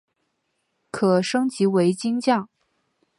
[0.89, 2.49] 可升级为金将。